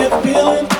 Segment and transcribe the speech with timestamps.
[0.00, 0.79] Either way,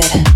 [0.00, 0.29] did.